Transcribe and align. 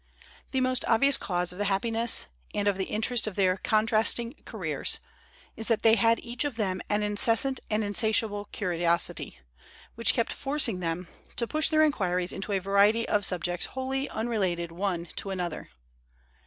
The 0.49 0.61
most 0.61 0.83
obvious 0.87 1.15
cause 1.15 1.51
of 1.51 1.59
the 1.59 1.65
happiness 1.65 2.25
and 2.55 2.67
of 2.67 2.75
the 2.79 2.85
interest 2.85 3.27
of 3.27 3.35
their 3.35 3.57
contrasting 3.57 4.33
careers, 4.45 4.99
is 5.55 5.67
that 5.67 5.83
they 5.83 5.93
had 5.93 6.17
each 6.21 6.43
of 6.43 6.55
them 6.55 6.81
an 6.89 7.03
incessant 7.03 7.59
and 7.69 7.83
insatiable 7.83 8.45
curiosity, 8.51 9.37
which 9.93 10.15
kept 10.15 10.33
forcing 10.33 10.79
them 10.79 11.07
to 11.35 11.45
push 11.45 11.69
their 11.69 11.83
inquiries 11.83 12.33
into 12.33 12.51
a 12.51 12.57
variety 12.57 13.07
of 13.07 13.25
subjects 13.27 13.67
wholly 13.77 14.09
unrelated 14.09 14.71
one 14.71 15.07
to 15.17 15.29
another. 15.29 15.69